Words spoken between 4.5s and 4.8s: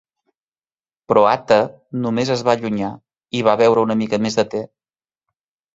te.